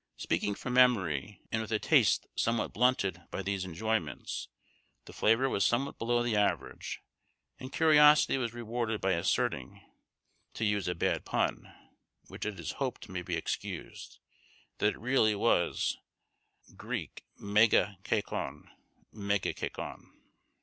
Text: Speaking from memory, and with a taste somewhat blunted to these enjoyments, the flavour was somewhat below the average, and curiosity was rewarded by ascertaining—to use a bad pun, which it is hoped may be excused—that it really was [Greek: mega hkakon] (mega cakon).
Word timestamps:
Speaking 0.17 0.55
from 0.55 0.73
memory, 0.73 1.43
and 1.51 1.61
with 1.61 1.71
a 1.71 1.77
taste 1.77 2.25
somewhat 2.33 2.73
blunted 2.73 3.21
to 3.31 3.43
these 3.43 3.63
enjoyments, 3.65 4.47
the 5.05 5.13
flavour 5.13 5.47
was 5.47 5.63
somewhat 5.63 5.99
below 5.99 6.23
the 6.23 6.35
average, 6.35 7.03
and 7.59 7.71
curiosity 7.71 8.39
was 8.39 8.51
rewarded 8.51 8.99
by 8.99 9.13
ascertaining—to 9.13 10.65
use 10.65 10.87
a 10.87 10.95
bad 10.95 11.23
pun, 11.23 11.71
which 12.29 12.47
it 12.47 12.59
is 12.59 12.71
hoped 12.81 13.09
may 13.09 13.21
be 13.21 13.35
excused—that 13.37 14.95
it 14.95 14.99
really 14.99 15.35
was 15.35 15.97
[Greek: 16.75 17.23
mega 17.37 17.99
hkakon] 18.03 18.69
(mega 19.11 19.53
cakon). 19.53 20.07